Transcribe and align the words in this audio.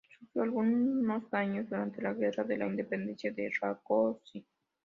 Sufrió 0.17 0.41
algunos 0.41 1.29
daños 1.29 1.69
durante 1.69 2.01
la 2.01 2.13
Guerra 2.15 2.43
de 2.43 2.57
la 2.57 2.65
Independencia 2.65 3.31
de 3.31 3.51
Rákóczi. 3.61 4.43